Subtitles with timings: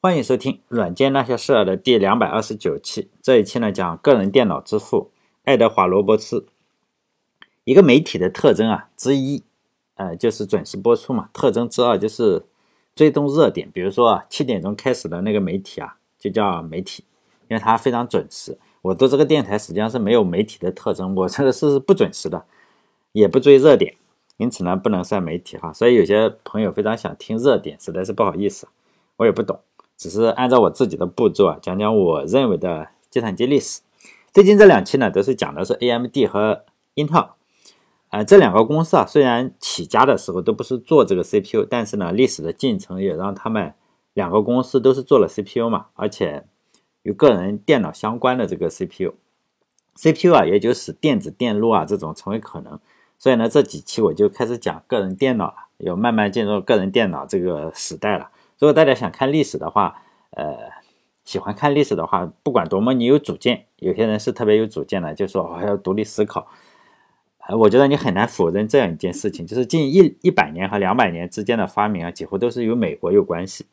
[0.00, 3.10] 欢迎收听《软件那些事儿》的第两百二十九期。
[3.20, 5.10] 这一期呢，讲个人电脑之父
[5.42, 6.46] 爱德华·罗伯茨。
[7.64, 9.42] 一个媒体的特征啊之一，
[9.96, 11.30] 呃，就是准时播出嘛。
[11.32, 12.44] 特征之二就是
[12.94, 13.68] 追踪热点。
[13.72, 17.02] 比如说啊，七点钟开始的那个媒体啊，就叫媒体，
[17.48, 18.56] 因为它非常准时。
[18.82, 22.44] 我做这个电台实际上是没有媒体的特征，我这个是不准时的，
[23.10, 23.96] 也不追热点，
[24.36, 25.72] 因此呢，不能算媒体哈。
[25.72, 28.68] 所以有些朋友非常想听热点，实在是不好意思，
[29.16, 29.58] 我也不懂。
[29.98, 33.80] 只是按照我自己的步骤啊，讲讲我认为的计算机历史。
[34.32, 37.30] 最近这两期呢，都是讲的是 AMD 和英特尔，
[38.10, 43.74] 呃，这两个公司啊，虽然起家的时候都不是做这个 CPU，但是呢，历史的进程也让他们
[44.14, 46.44] 两个公司都是做了 CPU 嘛，而且
[47.02, 52.78] 与个人电脑相关的这个 CPU，CPU 啊，也就使电子电路啊这种成为可能。
[53.18, 58.30] 所以呢，这几期我就开始讲个人电脑了，要慢慢进入个人电脑这个时代了。
[58.58, 60.56] 如果大家想看历史的话，呃，
[61.24, 66.48] 喜欢看历史的话，不管多么你有主见，有些人是特别有主见的，就说我要独立思考。
[67.46, 73.64] 呃，我觉得你很难否认这样一件事情，就是近一一百年和两百年之间的发明啊，几乎都是与美国有关系。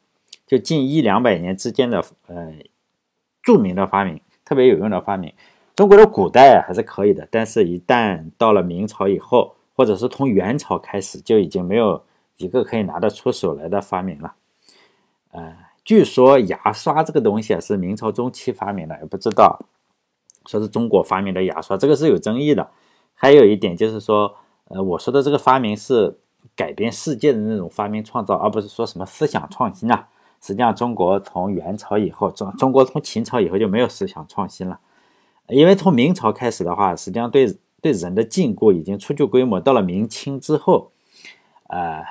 [0.45, 2.53] 就近一两百年之间的呃
[3.41, 5.33] 著名的发明，特别有用的发明，
[5.75, 12.03] 中国的古代还是可以的，但是一旦到了明朝以后，或者是从元朝开始，就已经没有
[12.37, 14.35] 一个可以拿得出手来的发明了。
[15.35, 19.59] 呃，据说牙刷这个东西啊是明朝中期发明的，也不知道
[20.45, 22.69] 说是中国发明的牙刷，这个是有争议的。
[23.13, 24.33] 还有一点就是说，
[24.69, 26.17] 呃，我说的这个发明是
[26.55, 30.07] 改变世界的那种发明创造，而不是说什么思想创新啊。
[30.41, 34.79] 实际上，中国从元朝以后，中中国从秦朝以后就没有思想创新了，
[35.47, 39.59] 因为从明朝开始的话，实际上对对人的禁锢已经初具规模。
[39.59, 40.91] 到了明清之后，
[41.67, 42.03] 呃，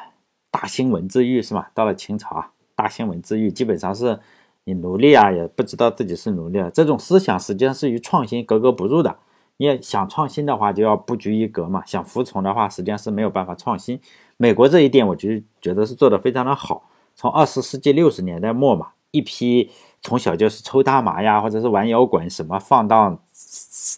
[0.50, 1.70] 大兴文字狱是吧？
[1.74, 2.50] 到了清朝啊。
[2.74, 4.18] 大新闻之欲，基本上是
[4.64, 6.70] 你奴隶啊，也不知道自己是奴隶啊。
[6.72, 9.16] 这种思想实际上是与创新格格不入的。
[9.56, 14.00] 你想创新的话，就要不拘一格嘛；想服从的话，实际上是没有办法创新。
[14.36, 15.28] 美国这一点，我就
[15.60, 16.90] 觉得是做的非常的好。
[17.14, 19.70] 从二十世纪六十年代末嘛，一批
[20.02, 23.16] 从小就是抽大麻呀，或者是玩摇滚，什么放荡，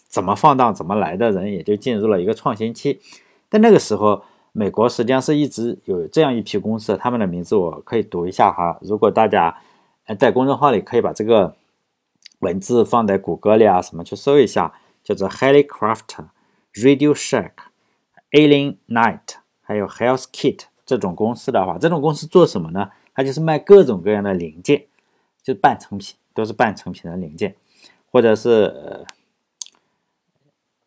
[0.07, 2.99] 怎么放荡怎么来的人，也就进入了一个创新期。
[3.49, 4.21] 但那个时候，
[4.57, 8.79] 美国实际上是一直有这样一批公司，他们的名字我可以读一下哈。
[8.81, 9.55] 如果大家
[10.17, 11.55] 在公众号里可以把这个
[12.39, 14.73] 文字放在谷歌里啊，什么去搜一下，
[15.03, 16.25] 叫做 Helicraft、
[16.73, 17.51] Radio Shack、
[18.31, 22.89] Alien Night，还有 Health Kit 这种公司的话，这种公司做什么呢？
[23.13, 24.87] 它就是卖各种各样的零件，
[25.43, 27.55] 就半成品，都是半成品的零件，
[28.11, 29.05] 或者是，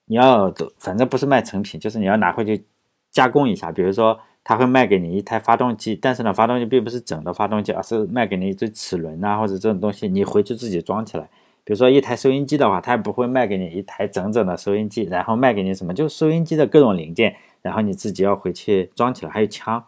[0.07, 2.67] 你要反正不是卖成品，就是你要拿回去。
[3.11, 11.29] 加工一下，比如说他会卖给你一台发动机，但是呢，发动机并不是整的发动机，而是卖给你一堆齿轮啊，或者这种东西，你回去自己装起来。
[11.65, 19.31] 比如说一台收音机的话，他也不会卖给你一台整整的收音机，然后卖给你什么，就收音机的各种零件，然后你自己要回去装起来。
[19.31, 19.85] 还有枪，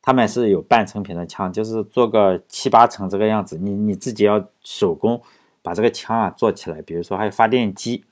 [0.00, 5.20] 他们是有半成品的枪，就是做个七八成这个样子，你你自己要手工
[5.62, 6.80] 把这个枪啊做起来。
[6.82, 8.04] 比如说还有发电机。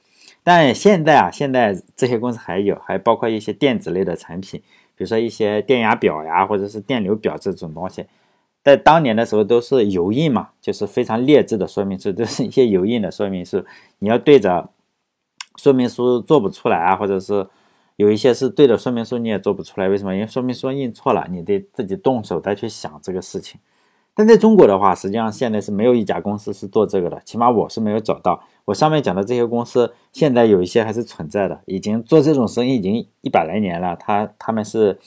[0.49, 4.59] 但现在啊，现在这些公司还有，还包括一些电子类的产品，
[4.97, 8.07] 比如说一些电压表呀，或者是电流表这种东西，
[8.65, 13.63] 在当年的时候都是油印嘛，就是非常劣质的说明书，都是一些油印的说明书，
[13.99, 14.71] 你要对着
[15.57, 17.47] 说明书做不出来啊，或者是
[17.97, 20.15] 有一些是对着说明书你也做不出来，为什么？
[20.15, 23.61] 因为说明书印错了，你得自己动手再去想这个事情。
[24.19, 28.43] 但在中国的话，实际上现在是没有一家公司是做这个的，起码我是没有找到。
[28.65, 33.95] 我上面讲的这些公司，现在有一些还是存在的，已经做这种生意已经一百来年了。
[33.95, 34.99] 他他们是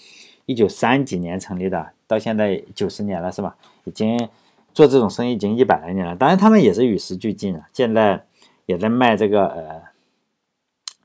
[0.45, 3.57] 一九三几年成立的，到现在九十年了，是吧？
[3.83, 4.29] 已经
[4.71, 6.15] 做这种生意已经一百来年了。
[6.15, 8.25] 当然，他们也是与时俱进啊，现在
[8.65, 9.81] 也在卖这个呃，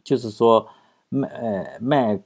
[0.05, 0.69] 就是说
[1.09, 2.21] 卖呃卖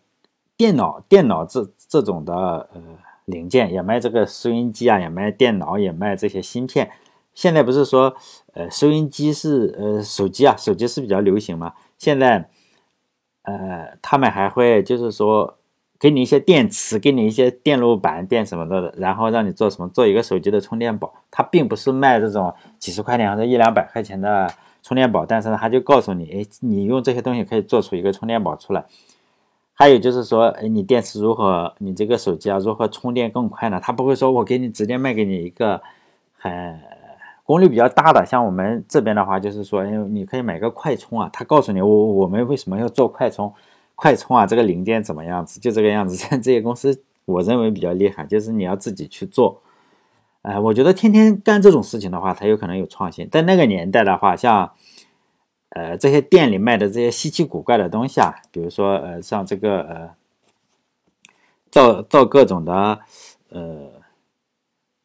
[0.59, 2.35] 电脑电脑这这种的
[2.75, 2.83] 呃。
[3.31, 6.91] 零件也卖这个收音机啊，也卖电脑，也卖这些芯片。
[7.33, 8.15] 现在不是说，
[8.55, 11.73] 呃，收音机是呃手机啊，手机是比较流行嘛。
[11.97, 12.51] 现在，
[13.45, 15.57] 呃，他们还会就是说，
[15.99, 21.15] 给你一些电池，给你一些电路板、电什么的，然后让你做什么，做一个手机的充电宝。
[21.31, 28.85] 它并不是卖这种几十块钱或者一两百块钱的充电宝，但是呢，他就告诉你，哎，你用这些东西可以做出一个充电宝出来。
[29.81, 31.73] 还有就是说，哎，你电池如何？
[31.79, 33.81] 你这个手机啊，如何充电更快呢？
[33.83, 35.81] 他不会说我给你直接卖给你一个
[36.37, 36.79] 很
[37.45, 41.31] 功率比较大的，像我们这边的话，就是说，哎，你可以买个快充啊。
[41.33, 43.51] 他告诉你，我我们为什么要做快充？
[43.95, 45.59] 快充啊，这个零件怎么样子？
[45.59, 46.15] 就这个样子。
[46.15, 49.63] 像 这些公司，我认为比较厉害，就是你要自己去做。
[50.43, 53.27] 哎，我觉得天天干这种事情的话，才有可能有创新。
[53.31, 54.73] 在那个年代的话，像
[55.71, 60.11] 呃这些店里卖的这些稀奇古怪的东西啊，比如说呃像这个呃
[61.71, 63.01] 造造各种的
[63.51, 63.91] 呃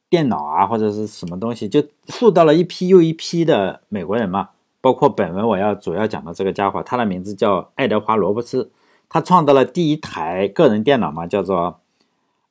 [0.09, 4.50] 电脑啊或者是什么东西，就塑造了一批又一批的美国人嘛。
[4.81, 8.69] 包括本文我要主要讲的这个家伙，他的名字叫爱德华·罗伯茨，
[9.09, 11.79] 他创造了第一台个人电脑嘛，叫做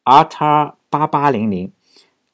[0.03, 1.71] R 叉八八零零。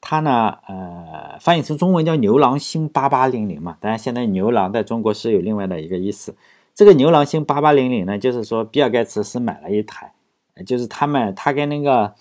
[0.01, 3.77] 他呢，呃，翻译成中文叫牛郎星八八零零嘛。
[3.81, 6.35] 当然，现在牛郎在中国是有另外的一个意思。
[6.75, 10.13] 这个牛郎星八八零零呢，就是说比尔盖茨是买了一台，
[10.65, 12.15] 就是他们他跟那个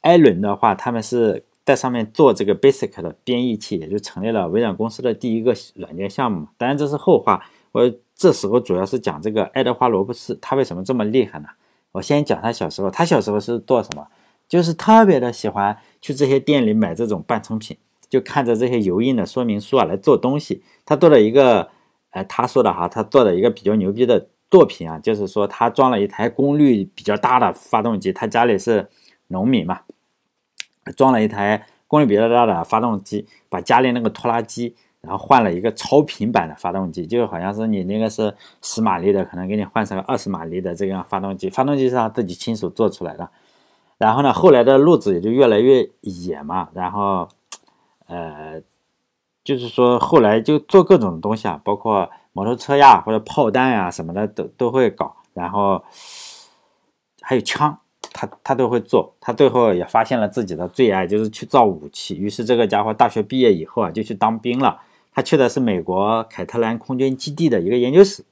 [0.00, 1.44] 艾伦的话，他们是。
[1.62, 6.48] 在上面做这个 Basic 的编译器，也就成立了微软公司的第一个软件项目。
[6.58, 11.48] 当然这是后话，我这时候主要是讲这个爱德华罗伯斯，他为什么这么厉害呢？
[11.92, 14.04] 我先讲他小时候，他小时候是做什么？
[14.50, 20.62] 就是特别的喜欢去这些店里买这种半成品，就看着这些油印的说明书啊来做东西。
[20.84, 21.70] 他做了一个，
[22.10, 28.88] 呃，他说的哈，他做的一个比较牛逼的作品啊，就是说他装了一台功率比较大的发动机，他家里是
[29.28, 29.82] 农民嘛。
[30.96, 41.48] 装了一台功率比较大的发动机，把家里那个拖拉机，然后换了一个超频版的发动机，就好像是你那个是十马力的，可能给你换成个二十马力的这样发动机。
[41.48, 43.30] 发动机是他自己亲手做出来的。
[44.00, 46.70] 然后呢，后来的路子也就越来越野嘛。
[46.72, 47.28] 然后，
[48.06, 48.60] 呃，
[49.44, 55.14] 就是说后来就做各种东西啊，包括摩托车呀或者炮弹呀什么的都都会搞。
[55.34, 55.84] 然后
[57.20, 57.78] 还有枪。
[58.12, 62.16] 他他都会做，他最后也发现了自己的最爱，就是去造武器。
[62.16, 64.80] 于是这个家伙大学毕业以后啊，就去当兵了。
[65.14, 68.24] 他去的是美国凯特兰空军基地的一个研究室，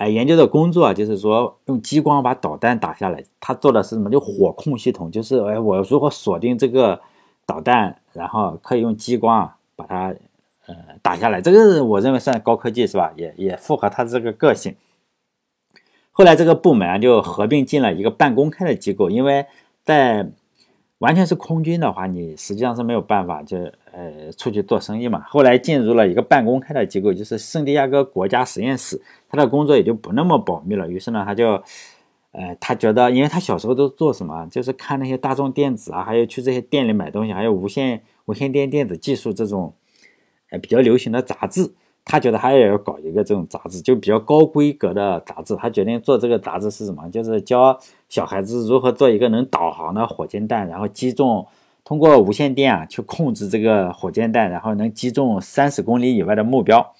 [0.00, 3.22] 哎，研究的工作，就是说用激光把导弹打下来。
[3.38, 4.08] 他做的是什么？
[4.08, 6.98] 就火控系统，就是哎，我如何锁定这个
[7.44, 10.14] 导弹，然后可以用激光把它
[10.64, 11.42] 呃打下来。
[11.42, 13.12] 这个我认为算高科技是吧？
[13.14, 14.74] 也也符合他这个个性。
[16.12, 19.44] 后来这个部门啊就合并进了一个半公开的机构，因为
[19.84, 20.30] 在
[21.00, 23.56] 完全是空军的话，你实际上是没有办法就
[23.90, 25.24] 呃出去做生意嘛。
[25.28, 30.86] 后来进入了一个半公开的机构，就是圣地亚哥国家实验室，他的工作也就不那么保密了。
[30.88, 31.52] 于是呢，他就
[32.32, 39.72] 呃他觉得，因为他小时候都做什么，就是看那些大众电子啊，还有去这些店里买东西，还有无线无线电电子技术这种
[40.50, 41.72] 呃比较流行的杂志。
[42.04, 45.54] 他觉得他也要搞一个这种杂志，就比较高规格的杂志。
[45.54, 47.08] 他决定做这个杂志是什么？
[47.10, 51.46] 就是教小孩子如何做一个能导航的火箭弹，然后击中，
[51.84, 56.94] 通过无线电啊去控制这个火箭弹，然后能击中三十公里以外的目标，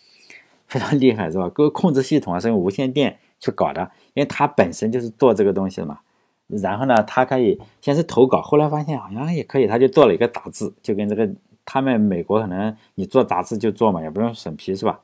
[0.68, 1.48] 非常厉害，是吧？
[1.48, 5.98] 各个控制系统啊是用无线电去搞的，因为他本身就是做这个东西的嘛。
[6.46, 11.28] 然后呢，他可以先是投稿，后来发现好像也可以，他就做了一个杂志，就跟这个。
[11.72, 14.98] 他们美国可能你做杂志就做嘛，也不用审批是吧？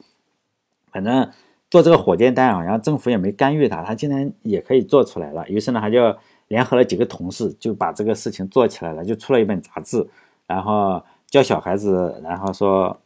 [0.90, 1.30] 反正
[1.70, 5.48] 做这个火箭弹啊，然后政府也没干预他，他竟然也可以做出来了。
[5.48, 6.16] 于是呢，他就
[6.48, 10.04] 联合了几个同事，就把这个事情做起来了，就出了一本杂志，
[10.48, 13.00] 然后教小孩子，然后说，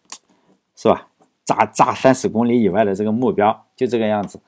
[0.74, 1.08] 是吧？
[1.44, 4.40] 炸炸三十公里以外的这个目标，就这个样子。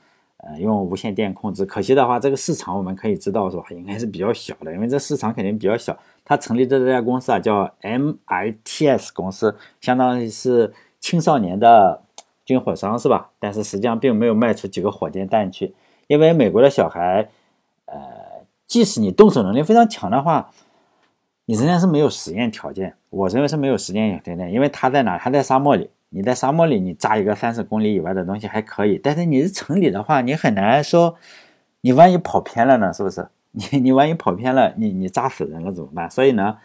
[0.45, 3.63] 呃，用无线电控制，可惜的话，这个市场我们可以知道是吧？
[3.71, 5.97] 应该是比较小的，因为这市场肯定比较小。
[6.25, 12.03] 他成立的这家公司啊，叫 MITS 公司，相当于是青少年的
[12.45, 13.31] 军火商是吧？
[13.39, 15.75] 但是实际上并没有卖出几个火箭弹去，
[16.09, 17.29] 因为美国的小孩，
[17.87, 18.01] 呃，
[18.67, 20.51] 即使你动手能力非常强的话，
[21.45, 22.97] 你仍然是没有实验条件。
[23.11, 25.17] 我认为是没有实验条件，因为他在哪？
[25.17, 25.89] 他在沙漠里。
[26.15, 31.17] 你在沙漠里，你扎一个三十公里以外的东西还可以，但是你是城里的话，你很难说，
[31.81, 32.93] 你万一跑偏了呢？
[32.93, 33.27] 是不是？
[33.53, 36.11] 你你万一跑偏了，你你扎死人了怎么办？
[36.11, 36.59] 所以呢，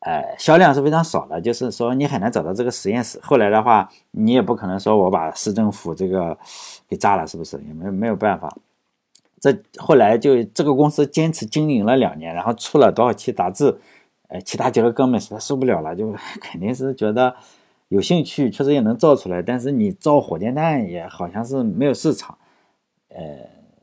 [0.00, 3.18] 呃，销量是非常少的，就是说你很难找到这个实验室。
[3.22, 6.36] 后来的话，你也不可能说我把市政府这个
[6.88, 7.56] 给炸了，是不是？
[7.66, 8.54] 也没没有办法。
[9.40, 13.78] 这后来就这个公司坚持经营了两年，然后出了多少期杂志，
[14.28, 17.34] 呃，其他几个哥们实在受不了了，就 肯定是觉得。
[17.94, 22.36] 有兴趣确实也能造出来，但是你造火箭弹也好像是没有市场。
[23.10, 23.22] 呃，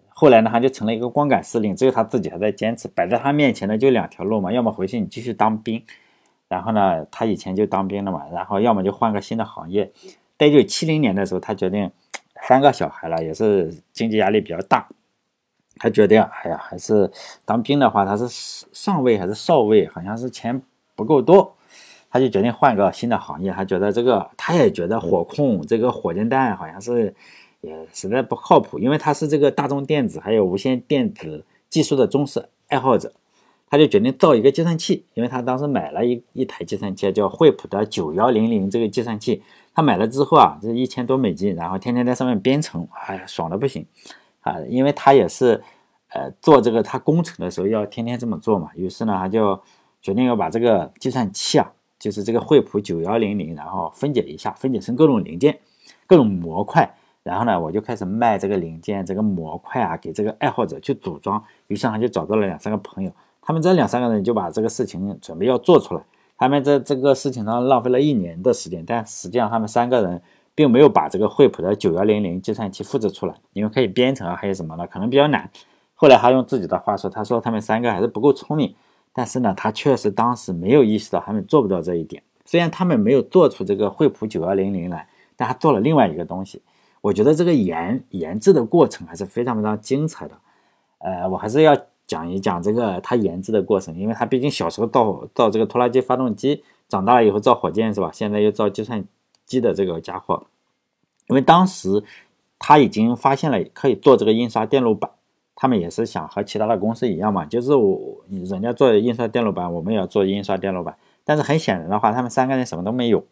[0.10, 2.90] 后来呢，他就成了一个光杆司令，只有他自己还在坚持。
[2.90, 5.82] 摆在他面前的就两条路嘛，要么回去你继续当兵，
[6.50, 9.90] 然后呢，他以前就当兵了嘛，然后要么就换个新的行业。
[10.38, 11.90] 在一九七零年的时候，他决定
[12.50, 14.90] 三个小孩了，也是经济压力比较大，
[15.78, 17.10] 他决定，哎呀，还是
[17.46, 20.62] 当兵的话，他是上尉还是少尉，好像是钱
[20.98, 21.56] 不够多。
[22.12, 27.16] 他就决定换个新的行业，他觉得这个，他也觉得火控这个火箭弹好像是
[27.62, 33.14] 也实在不靠谱，因为他是这个大众电子还有无线电子技术的忠实爱好者，
[33.70, 39.42] 他就决定造一个计算器，因为他当时买了一一台计算器，叫惠普的九幺零零这个计算器。
[39.74, 43.86] 他买了之后啊，这一千多美金，然后天天在上面编程，哎呀，爽的不行
[44.42, 44.60] 啊！
[44.68, 45.64] 因为他也是，
[46.10, 48.70] 呃，做这个他工程的时候要天天这么做嘛。
[48.76, 49.58] 于是呢，他就
[50.02, 55.60] 决定要把这个计算器啊，就是这个惠普九幺零零，然后分解一下，分解成各种零件、
[56.08, 56.96] 各种模块。
[57.22, 61.42] 然后呢，我就开始卖这个零件、这个模块啊，给这个爱好者去组装。
[61.68, 66.02] 于是他就找到了两三个朋友，他们这两三个人就把这个事情准备要做出来。
[66.36, 70.20] 他们在这个事情上浪费了一年的时间，但实际上他们三个人
[70.56, 74.88] 并没有把这个惠普的九幺零零计算器复制出来，因为可以编程啊，还有什么呢？
[74.88, 75.48] 可能比较难。
[75.94, 78.74] 后来他用自己的话说，他说他们三个还是不够聪明，
[79.14, 82.22] 但是呢，他确实当时没有意识到他们做不到这一点。
[82.46, 86.62] 虽然他们没有做出这个惠普九幺零零来，但他做了另外一个东西。
[87.02, 90.38] 我觉得这个研研制的过程还是非常非常精彩的。
[91.00, 91.78] 呃，我还是要。
[92.08, 98.12] 讲一讲这个他研制的过程，因为他毕竟小时候造造这个拖拉机发动机，长大了以后造火箭是吧？
[98.12, 99.06] 现在又造计算
[99.46, 100.46] 机的这个家伙，
[101.30, 102.04] 因为当时
[102.60, 105.10] 他已经发现了可以做这个印刷电路板，
[105.62, 110.98] 他们也是想和其他的公司一样嘛，就是我人家做印刷电路板，我们也要做印刷电路板。
[111.24, 113.24] 但是很显然的话，他们三个人什么都没有，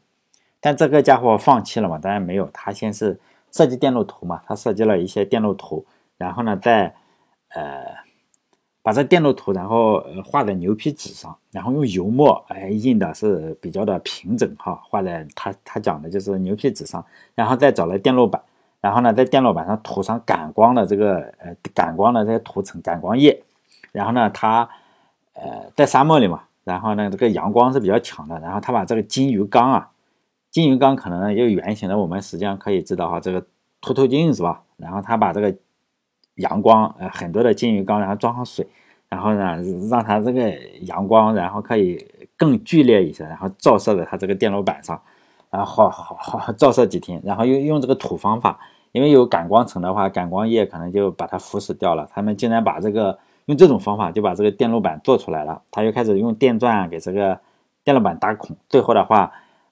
[0.60, 1.98] 但这个家伙放弃了嘛？
[1.98, 3.20] 当然没有，他先是
[3.52, 5.84] 设计电路图嘛，他设计了一些电路图，
[6.20, 6.94] 然后呢，在
[7.56, 8.08] 呃。
[8.82, 17.06] 把这电路图，然后画在牛皮纸上，然后用油墨哎印的是比较的平整哈，画在他他讲的就是牛皮纸上，
[17.36, 18.42] 然后再找了电路板，
[18.82, 23.44] 然后呢在电路板上涂上感光的这个呃感光的这些涂层感光液，
[23.92, 24.70] 然后呢它
[25.34, 29.90] 呃在沙漠里嘛，然后呢这个阳光是比较强的，然后他把这个金鱼缸啊，
[30.52, 33.46] 金鱼缸可能有圆形的，我们实际上可以知道哈，这个
[33.82, 34.64] 凸透镜是吧？
[34.78, 35.56] 然后他把这个。
[36.36, 38.66] 阳光，呃，很多的金鱼缸，然后装上水，
[39.10, 39.58] 然后呢，
[39.90, 40.50] 让它这个
[40.84, 42.02] 阳光，然后可以
[42.38, 45.02] 更剧烈一些，然后照射在它这个电路板上，
[45.50, 48.60] 然后好好好照射几天，然后又用这个土方法，
[48.92, 52.08] 因为有感光层的话，感光液可能就把它腐蚀掉了。
[52.14, 55.62] 他们竟然把这个用这种方法就把这个电路板做出来了。
[55.72, 57.40] 他又开始用电钻给这个
[57.84, 59.32] 电路板打孔，最后的话，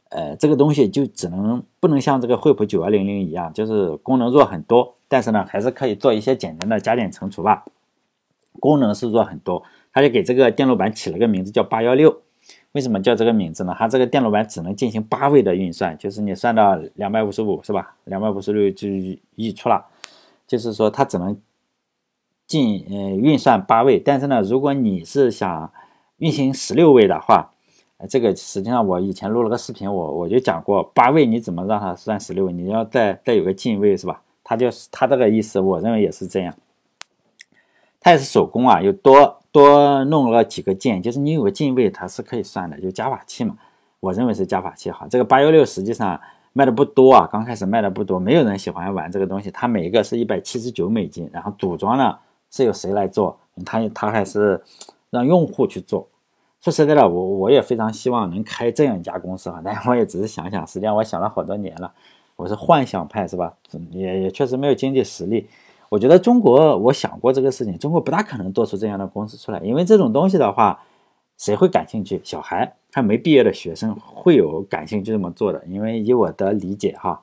[0.09, 4.95] 呃，这个东西就只能不能像这个惠普九幺零零一样，就是功能弱很多。
[5.07, 7.65] 但是呢，还是可以做一些简单的加减乘除吧。
[8.59, 12.21] 功能是弱很多，他就给这个电路板起了个名字叫八幺六。
[12.77, 13.75] 为什么叫这个名字呢？
[13.75, 17.95] 它这个电路板只能进行八位的运算，就是你算到两百五十五是吧？
[18.03, 18.87] 两百五十六就
[19.33, 19.83] 溢出了，
[20.45, 21.35] 就是说它只能
[22.45, 23.97] 进呃运算八位。
[23.97, 25.71] 但是呢，如果你是想
[26.17, 27.51] 运行十六位的话，
[28.07, 32.51] 这个实际上我以前录了个视频，我我就讲过八位你怎么让它算十六？
[32.51, 34.21] 你要再再有个进位是吧？
[34.43, 36.53] 它就是它这个意思，我认为也是这样。
[37.99, 43.57] 它也是手工啊，又多多弄了几个键，就是你有个进位，它是可以算的，就加法器嘛。
[43.99, 45.07] 我认为是加法器哈。
[45.09, 46.19] 这个八幺六实际上
[46.53, 49.49] 卖的不多啊，刚开始卖的不多，没有人喜欢玩这个东西。
[49.49, 52.17] 它每一个是一百七十九美金，然后组装呢
[52.51, 53.37] 是由谁来做？
[53.65, 54.61] 他他还是
[55.09, 56.07] 让用户去做。
[56.61, 61.91] 说实在的，我我也非常希望能开这样一家公司哈，但我也只是想想，实际上我想了好多年了。
[62.35, 63.53] 我是幻想派是吧？
[63.89, 65.47] 也也确实没有经济实力。
[65.89, 70.81] 我觉得中国，我想过这个事情，中国不大可能做出这样的公司出来，因为这种东西的话，
[71.37, 72.19] 谁会感兴趣？
[72.23, 75.63] 小孩还没毕业的学生会有感兴趣这么做的？
[75.67, 77.21] 因为以我的理解哈，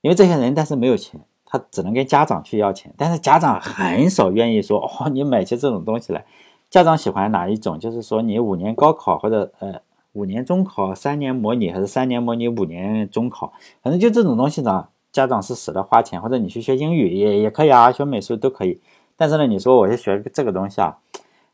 [0.00, 6.24] 因为这些人但是没有钱，他只能跟家长去要钱，但是家长很少愿意说哦，你买些这种东西来。
[6.70, 7.78] 家长喜欢哪一种？
[7.78, 9.80] 就是说你五年高考或者呃。
[10.14, 13.50] 五年中考，三年模拟，还是三年模拟，五年中考，
[13.80, 18.80] 反正就这种东西呢，家长是舍得花钱，或者你去学英语也也可以啊，学美术都可以。
[19.16, 20.96] 但是呢，你说我去学这个东西啊，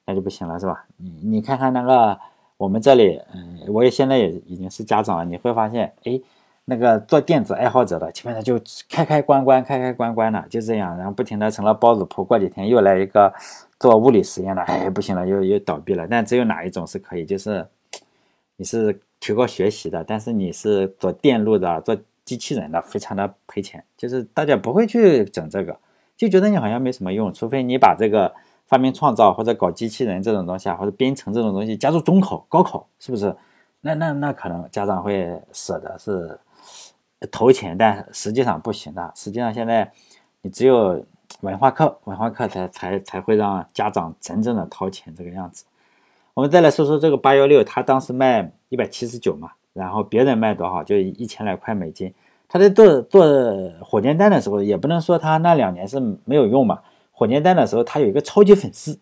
[0.06, 0.86] 那就不行了，是吧？
[0.96, 2.18] 你你看看那个
[2.56, 6.20] 我们这里，嗯，我也现在也已经是家长了，你会发现，哎，
[6.64, 12.24] 那个做电子爱好者的，基本上就开开关关，开开关关的，就这样，然后不停的成了包子铺。
[12.24, 13.34] 过几天又来一个
[13.80, 16.06] 做物理实验的，哎，不行了，又又倒闭了。
[16.08, 17.66] 但只有哪一种是可以，就是。
[18.60, 21.96] 你是提高学习的，但是你是做电路的、做
[22.28, 23.82] 机器人的，非常的赔钱。
[23.96, 25.78] 就是大家不会去整这个，
[26.16, 28.34] 就觉得你好像没什么用，除非你把这个
[28.66, 33.34] 发明创造或者搞机器人这种东西啊，或者编程这种东西加入中考、高考，是不是？
[33.80, 36.38] 那那那可能家长会舍得是
[37.30, 39.12] 投钱，但实际上不行的。
[39.16, 39.90] 实际上现在
[40.42, 41.04] 你只有
[41.40, 45.64] 文化课，文化课才才才会让家长真正的掏钱这个样子。
[46.34, 50.82] 我们再来说说这个八幺六，它当时卖一百七十九嘛，然后别人卖多少？
[50.82, 52.12] 就一千来块美金。
[52.48, 53.24] 他在做做
[53.80, 56.80] 火箭弹的时候，也不能说他那两年是没有用嘛。
[57.12, 58.98] 火箭弹的时候，他有一个超级粉丝，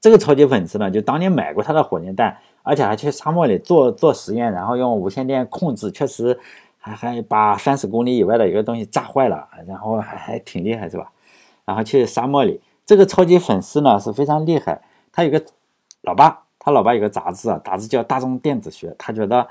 [0.00, 6.38] 这个超级粉丝呢，就当年买过他的火箭弹，而且还去沙漠里做做实验，然后用无线电控制，确实
[6.78, 11.10] 还还把三十公里以外的一个东西炸坏了，然后还还挺厉害，是吧？
[11.64, 15.42] 然后去沙漠里，这个超级粉丝呢是非常厉害，他有个
[16.02, 19.44] 老爸，他老爸有个杂志啊，杂志叫《大众电子学》，他觉得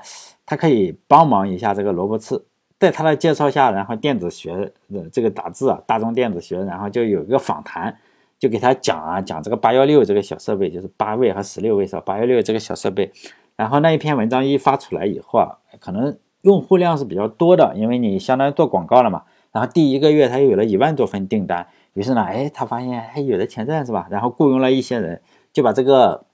[0.46, 2.42] 他可以帮忙一下这个罗伯茨。
[2.80, 7.94] 在他的介绍下，然后电子学的这个杂志啊，《大众电子学》，然后就有一个访谈，
[8.38, 12.02] 就给他讲啊，讲这个八幺六这个小设备，就是八位和十六位是吧？
[12.04, 13.12] 八幺六这个小设备，
[13.56, 19.22] 然后那一篇文章一发出来以后啊，可能用户量是比较多的，因为你相当于做广告了嘛。
[19.52, 24.08] 然后第一个月他又有了一万多份订单，于是呢，哎，他发现还有的钱赚是吧？
[24.10, 25.20] 然后雇佣了一些人，
[25.52, 26.24] 就把这个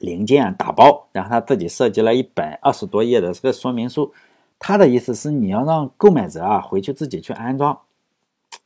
[0.00, 4.12] 零件打包，然后他自己设计了一本二十多页的这个说明书。
[4.58, 7.78] 他的意思是你要让购买者啊回去自己去安装，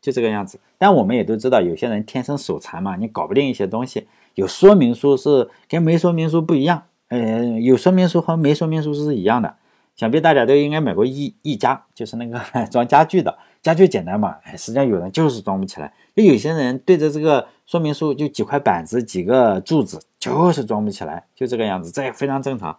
[0.01, 0.59] 就这个样子。
[0.77, 4.09] 但我们也都知道，有些人天生手残嘛，你搞不定一些东西。
[4.35, 9.55] 有说明书是跟没说明书不一样，呃，有说明书和没说明书是一样的。
[9.95, 15.93] 想必大家都应该买过一一家，就是那个 装家具的，家具简单嘛，哎，实际上有人就是装不起来。
[16.15, 22.79] 就有些人对着这个说明书，就几块板子、几个柱子，就是装不起来，就这个样子，这也非常正常。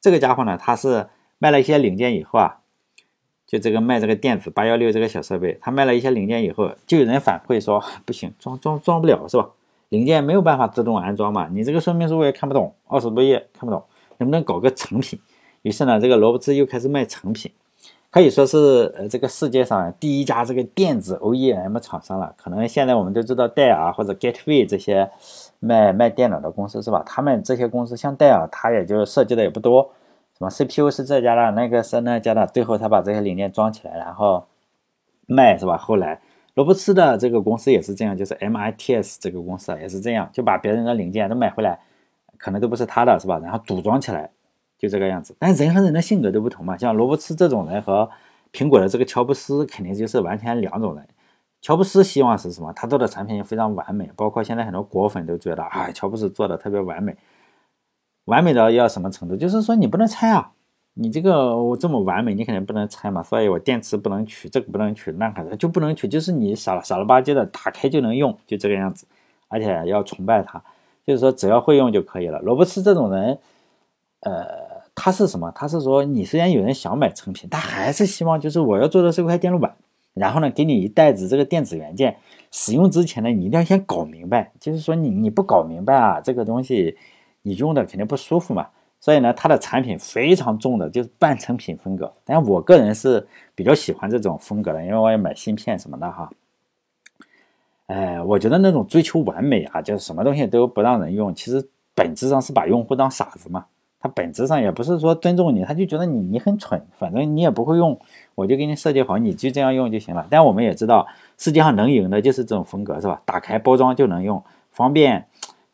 [0.00, 1.08] 这个家伙呢，他是。
[1.40, 2.58] 卖了一些零件以后啊，
[3.46, 9.48] 就这个卖这个电子八幺六这个小设备，他卖了一些零件以后，就有人反馈说不行，装装装不了是吧？
[9.90, 13.84] 零件没有办法自动安装嘛，你这个说明书我也看不懂，二十多页看不懂，
[14.16, 15.16] 能不能搞个成品？
[15.62, 17.52] 于是呢，这个罗伯茨又开始卖成品，
[18.10, 22.34] 可以说是呃这个世界上第一家这个电子 OEM 厂商了。
[22.38, 25.10] 可能现在我们都知道戴尔或者 Gateway 这些
[25.60, 27.02] 卖卖电脑的公司是吧？
[27.04, 29.90] 他们这些公司像戴尔，他也就设计的也不多。
[30.38, 34.46] 什么 CPU 是这家的，那个是那家的，最后他把这些零件装起来，然后
[35.26, 35.76] 卖是吧？
[35.76, 36.20] 后来
[36.54, 41.78] 罗伯茨的这个公司也是这样，就是 MITS 这个公司啊也是这样，就把别人的零件都买回来，
[42.38, 43.38] 可能都不是他的，是吧？
[43.42, 44.30] 然后组装起来，
[44.78, 45.34] 就这个样子。
[45.38, 48.08] 但人和人的性格都不同嘛，像罗伯茨这种人和
[48.52, 51.06] 苹果的这个乔布斯肯定就是完全两种人。
[51.60, 52.72] 乔布斯希望是什么？
[52.72, 57.16] 他做的产品非常完美，包括现在很多果粉都觉得啊，乔布斯做的特别完美。
[58.26, 59.34] 完美的要什么程度？
[59.34, 60.52] 就是说你不能拆啊！
[60.94, 63.22] 你这个我这么完美，你肯定不能拆嘛。
[63.22, 66.06] 所以我电池不能取，这个不能取，那个就不能取。
[66.06, 69.06] 就是你傻傻了吧唧的打开就能用，就这个样子。
[69.48, 70.62] 而且要崇拜他，
[71.06, 72.38] 就是说只要会用就可以了。
[72.40, 73.38] 罗伯茨这种人，
[74.20, 74.46] 呃，
[74.98, 75.50] 他是什么？
[75.54, 79.74] 他是说你虽然有人想买成品，他还是希望就是我要做的是块电路板，
[80.14, 82.16] 然后呢给你一袋子这个电子元件，
[82.50, 84.52] 使用之前呢你一定要先搞明白。
[84.58, 86.96] 就是说你你不搞明白啊，这个东西。
[87.42, 88.66] 你用的肯定不舒服嘛，
[89.00, 92.12] 所以呢，它的产品非常重的，就是半成品风格。
[92.24, 96.28] 但我个人是比较喜欢这种风格的，因为我也买芯片什么的哈。
[97.86, 103.64] 哎，我觉得那种追求完美啊，就是什么东西都不让人用，其实本质上是把用户当傻子嘛。
[104.00, 107.98] 他本质上也不是说尊重你，他就觉得你你很蠢，反正你也不会用，
[108.34, 110.26] 我就给你设计好，你就这样用就行了。
[110.30, 111.06] 但我们也知道，
[111.36, 113.20] 世界上能赢的就是这种风格，是吧？
[113.24, 115.26] 打开包装就能用，方便。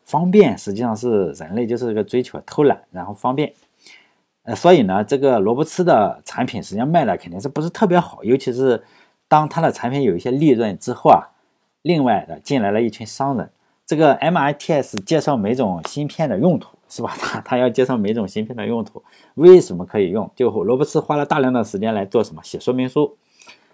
[0.03, 3.51] 方便实际上是人类就是一个追求偷懒，然后方便，
[4.43, 8.83] 呃，所以呢，这个罗伯茨的产品实际上卖的肯定是不是特别好，尤其是
[9.27, 11.33] 当他的产品有一些利润之后啊，
[11.81, 13.49] 另外的进来了一群商人，
[13.87, 17.13] 这个 MITS 介绍每种芯片的用途是吧？
[17.19, 19.03] 他他要介绍每种芯片的用途，
[19.35, 20.29] 为什么可以用？
[20.35, 22.41] 就罗伯茨花了大量的时间来做什么？
[22.43, 23.17] 写说明书，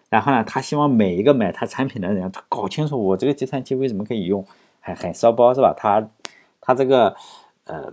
[0.10, 4.46] 然后呢，他希望每一个买他产品的人他搞清楚我这个计算器为什么可以用，
[4.80, 5.74] 很很烧包是吧？
[5.78, 6.08] 他。
[6.64, 7.16] 他这个，
[7.66, 7.92] 呃，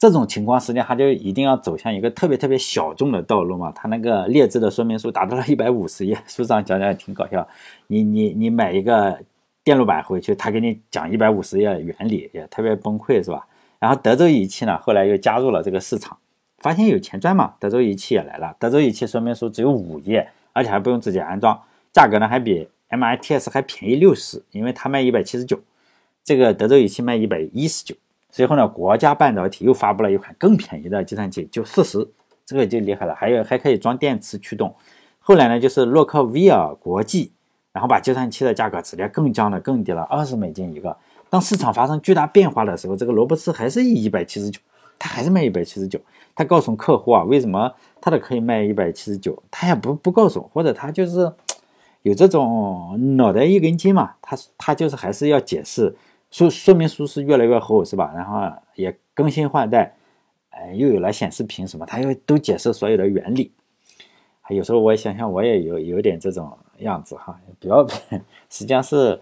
[0.00, 3.70] 这种情况实际上他就一定要走向一个特别特别小众的道路嘛。
[3.70, 7.46] 他那个劣质的说明书达到了一百五十页，书上讲讲也挺搞笑。
[7.86, 9.16] 你你你买一个
[9.62, 13.46] 电路板回去，他给你讲一百五十页原理，也特别崩溃，是吧？
[13.84, 16.16] 然后德州仪器呢，后来又加入了这个市场，
[16.56, 18.56] 发现有钱赚嘛，德州仪器也来了。
[18.58, 21.60] 德州仪器说明书只有五页，而且还不用自己安装，
[21.92, 25.60] 价格呢还比 MITS 还便宜六十，因为它卖一百七十九。
[26.22, 27.94] 这个德州仪器卖一百一十九，
[28.30, 32.08] 随后呢，国家半导体又发布了一款更便宜的计算器，就四十，
[32.46, 34.74] 这个就厉害了，还有还可以装电池驱动。
[35.18, 37.32] 后来呢，就是洛克威尔国际，
[37.70, 40.96] 然后把计算器的价格直接更降了，更低了，二十美金一个。
[41.34, 44.60] 当市场发生巨大变化的时候，这个罗伯茨还是一百七十九，
[45.00, 46.00] 他还是卖一百七十九。
[46.32, 51.32] 他告诉客户啊，为什么他的可以卖一百七十九，他也不不告诉，或者他就是
[52.02, 55.96] 有这种脑袋一根筋嘛，他他就是还是要解释。
[56.30, 58.12] 说说明书是越来越厚，是吧？
[58.14, 58.40] 然后
[58.76, 59.92] 也更新换代，
[60.50, 63.50] 哎，又有了显示屏什么，他又都解释所有的原理。
[64.50, 67.84] 有时候我想想，我也有有点这种样子哈，比较
[68.48, 69.20] 实际上是，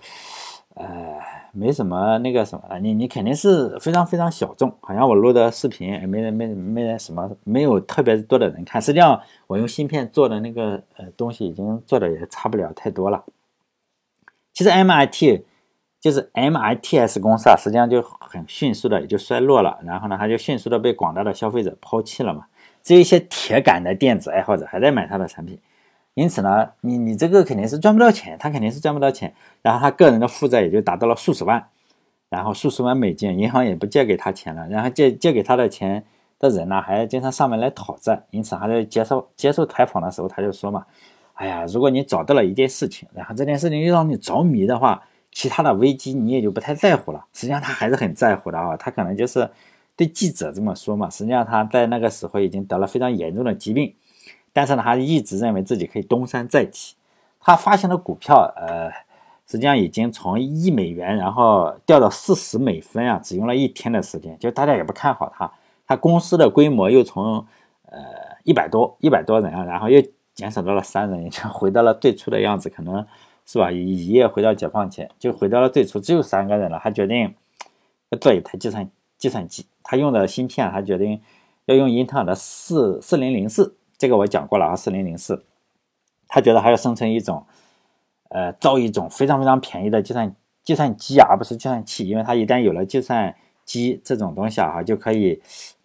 [0.74, 1.18] 呃，
[1.54, 8.80] 没什么那个什么，你你肯定是非常非常小众，好像我录的视频也没人没没人什么，没有特别多的人看。
[8.80, 13.22] 实际上我用芯片做的那个呃东西已经做的也差不了太多了。
[14.54, 15.42] 其实 MIT
[16.00, 22.46] 就是 MITS 公司啊，实际上就很迅速的也就衰落了，然后呢，它就迅速的被广大的消费者抛弃了嘛。
[22.82, 25.58] 只有一些铁杆的电子爱好者还在买它的产品。
[26.14, 31.68] 因此呢，你你这个肯定是赚不到钱，他肯定是赚不到钱，然后他个人的负债也就达到了数十万，
[32.28, 36.04] 然后数十万美金，银行也不借给他钱了，然后借借给他的钱
[36.38, 40.84] 的人呢，还经常上门来讨债，因此他在接受接受采访的时候，他就说嘛，
[41.32, 47.24] 哎呀，如果你找到了一件事情，然后这件事情又让你着迷的话，其他的危机你也就不太在乎了。
[47.32, 49.48] 实际上他还是很在乎的啊，他可能就是
[49.96, 53.94] 对记者这么说嘛，实际上他在那个时候已经得了非常严重的疾病。
[54.52, 56.94] 但是呢，他一直认为自己可以东山再起。
[57.40, 58.90] 他发行的股票，呃，
[59.48, 64.38] 实际上已经从一美元，然后掉到四十美分啊，只用了一天的时间。
[64.38, 65.50] 就大家也不看好他，
[65.86, 67.44] 他公司的规模又从
[67.86, 67.98] 呃
[68.44, 70.00] 一百多一百多人啊，然后又
[70.34, 73.04] 减少到了三人，就回到了最初的样子，可能
[73.44, 73.72] 是吧？
[73.72, 76.78] 一夜回到解放前，就回到了最初，只有三个人了。
[76.80, 77.34] 他决定
[78.10, 78.88] 要做一台计算
[79.18, 81.20] 计算机，他用的芯片，他决定
[81.64, 83.74] 要用英特尔的四四零零四。
[84.02, 85.44] 这个我讲过了啊，四零零四，
[86.26, 87.46] 他觉得还要生成一种，
[88.30, 90.34] 呃，造一种非常非常便宜的计算
[90.64, 93.32] 计算机啊，而不是计算器，因为他一旦有了计算
[93.64, 95.40] 机这种东西啊，就可以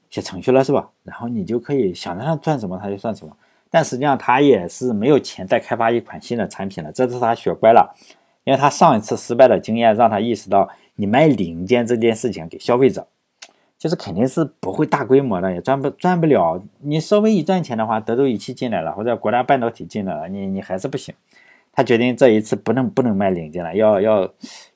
[0.10, 0.90] 写程序了，是吧？
[1.04, 3.38] 然后你就可以想让他赚什么他就算什么。
[3.70, 7.94] 但实际上他也是没有钱再开发一款新的产品了，这次他学乖了，
[8.46, 13.06] 因为他上一次失败的经验让他意识到，你卖零件这件事情给消费者。
[13.78, 16.60] 就是肯定是不会大规模的，也赚不赚不了。
[16.80, 21.14] 你稍微一赚钱的话，德州仪器进来了，或者国家半导体进来了，你你还是不行。
[21.72, 24.28] 他决定这一次不能不能卖零件了，要要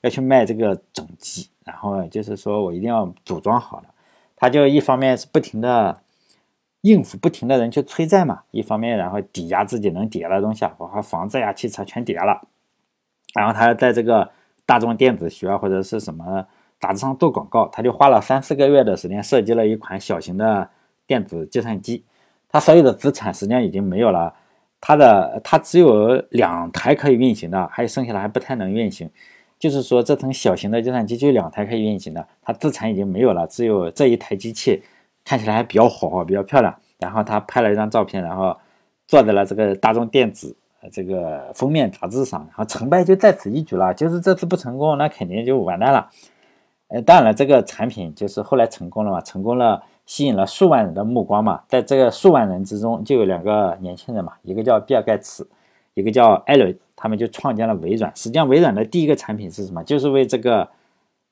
[0.02, 1.48] 要去卖这个整机。
[1.64, 3.86] 然后就是说我一定要组装好了。
[4.36, 6.00] 他就一方面是不停的
[6.82, 12.40] 应付不停的人去催债嘛，一方面然后抵押自己能抵押的东西，包括房子呀、汽车全抵押了。
[13.34, 14.30] 然后他在这个
[14.64, 16.46] 大众电子学或者是什么。
[16.82, 20.68] 杂志上做广告，他就花了三四个月的时间设计了一款小型的
[21.06, 22.04] 电子计算机。
[22.50, 24.34] 他所有的资产实际上已经没有了，
[24.80, 29.08] 他的他只有两台可以运行的，还有剩下的还不太能运行。
[29.60, 34.82] 就是说，这层小型的计算机就两台可以运行的，他资产已经没有了，只有这一台机器
[35.24, 36.74] 看起来还比较好，比较漂亮。
[36.98, 38.56] 然后他拍了一张照片，然后
[39.06, 40.56] 坐在了这个大众电子
[40.90, 43.94] 这个封面杂志上，然后成败就在此一举了。
[43.94, 46.10] 就是这次不成功，那肯定就完蛋了。
[46.92, 51.62] 呃，当然了，这个产品就是后来成功了嘛，成功了，吸引了数万人的目光嘛。
[51.66, 55.48] 在这个数万人之中，就有两个年轻人嘛，一个叫比尔盖茨，
[55.94, 58.14] 一个叫艾伦，他们就创建了微软。
[58.14, 59.82] 实际上，微软的第一个产品是什么？
[59.84, 60.68] 就是为这个，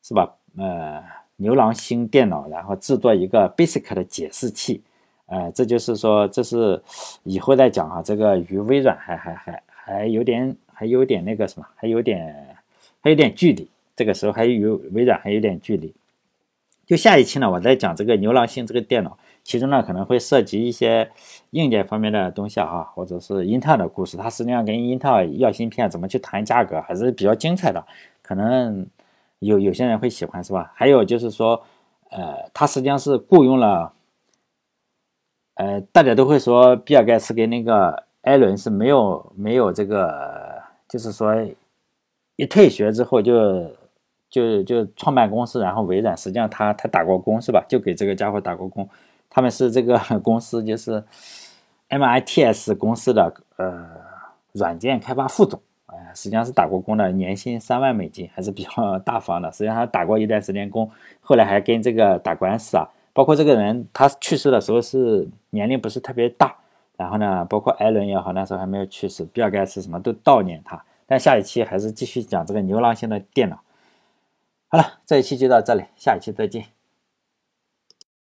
[0.02, 0.34] 是吧？
[0.56, 1.02] 呃，
[1.36, 4.82] 牛郎星电脑，然后制作一个 Basic 的解释器。
[5.26, 6.82] 呃，这就是说，这是
[7.24, 8.00] 以后再讲啊。
[8.02, 12.56] 这个与微软还还还还有点，还有点那个什么，还有点，
[13.02, 13.68] 还有点距离。
[14.00, 15.94] 这个时候还有微软还有点距离，
[16.86, 21.10] 就下一期呢，我再讲这个牛郎星这个电脑，其中呢可能会涉及一些
[21.50, 27.84] 硬件方面的东西啊，或者是英特尔的故事，它实际上跟英特尔要芯片怎么去谈价格还是比较精彩的，
[28.22, 28.86] 可能
[29.40, 30.72] 有有些人会喜欢是吧？
[30.74, 31.62] 还有就是说，
[32.10, 33.92] 呃，它实际上是雇佣了，
[35.56, 41.36] 呃，大家都会说比尔盖茨跟那个艾伦是没有没有这个，就是说
[42.36, 43.78] 一退学之后就。
[44.30, 47.64] 就就创办公司，然后微软实际上他他打过工是吧？
[47.68, 48.88] 就给这个家伙打过工，
[49.28, 51.02] 他们是这个 公司就是
[51.88, 53.86] MITS 公司的呃
[54.52, 59.50] 软件开发副总，哎，实际上是打过工的，年薪三万美金还是比较 大方的。
[59.50, 60.88] 实际上他打过一段时间工，
[61.20, 62.88] 后来还跟这个打官司啊。
[63.12, 66.54] 包括这个人他去世的时候是年龄不是特别大，
[66.96, 70.80] 然后呢，包括艾伦也好，那时候还没有去世，比尔盖茨什么都悼念他。
[71.06, 73.58] 但下一期还是继续讲这个牛郎星的电脑。
[74.72, 76.79] 好了，这一期就到这里，下一期再见。